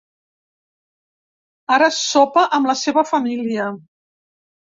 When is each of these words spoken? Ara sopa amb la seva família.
Ara 1.75 1.89
sopa 1.97 2.45
amb 2.59 2.71
la 2.71 2.77
seva 2.81 3.05
família. 3.13 3.67